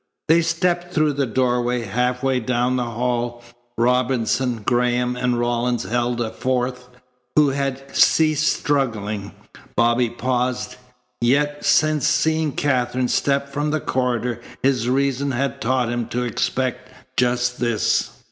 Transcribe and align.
They 0.29 0.41
stepped 0.41 0.91
through 0.91 1.13
the 1.13 1.27
doorway. 1.27 1.81
Half 1.83 2.23
way 2.23 2.39
down 2.39 2.75
the 2.75 2.89
hall 2.89 3.43
Robinson, 3.77 4.63
Graham, 4.63 5.15
and 5.15 5.37
Rawlins 5.39 5.83
held 5.83 6.19
a 6.19 6.31
fourth, 6.31 6.89
who 7.35 7.49
had 7.49 7.95
ceased 7.95 8.51
struggling. 8.61 9.31
Bobby 9.75 10.09
paused, 10.09 10.77
yet, 11.21 11.63
since 11.63 12.07
seeing 12.07 12.53
Katherine 12.53 13.09
step 13.09 13.49
from 13.53 13.69
the 13.69 13.79
corridor, 13.79 14.41
his 14.63 14.89
reason 14.89 15.29
had 15.33 15.61
taught 15.61 15.89
him 15.89 16.07
to 16.07 16.23
expect 16.23 16.89
just 17.15 17.59
this. 17.59 18.09